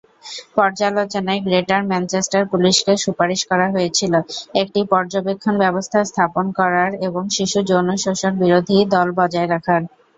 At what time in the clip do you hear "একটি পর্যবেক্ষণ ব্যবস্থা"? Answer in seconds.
4.61-5.99